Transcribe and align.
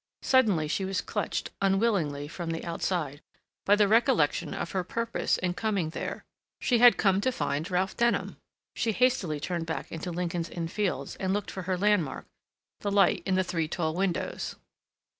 Suddenly 0.23 0.67
she 0.67 0.83
was 0.83 0.99
clutched, 0.99 1.51
unwilling, 1.61 2.27
from 2.27 2.49
the 2.49 2.65
outside, 2.65 3.21
by 3.67 3.75
the 3.75 3.87
recollection 3.87 4.51
of 4.51 4.71
her 4.71 4.83
purpose 4.83 5.37
in 5.37 5.53
coming 5.53 5.91
there. 5.91 6.25
She 6.59 6.79
had 6.79 6.97
come 6.97 7.21
to 7.21 7.31
find 7.31 7.69
Ralph 7.69 7.95
Denham. 7.97 8.37
She 8.75 8.93
hastily 8.93 9.39
turned 9.39 9.67
back 9.67 9.91
into 9.91 10.09
Lincoln's 10.09 10.49
Inn 10.49 10.69
Fields, 10.69 11.17
and 11.17 11.33
looked 11.33 11.51
for 11.51 11.61
her 11.69 11.77
landmark—the 11.77 12.91
light 12.91 13.21
in 13.27 13.35
the 13.35 13.43
three 13.43 13.67
tall 13.67 13.93
windows. 13.93 14.55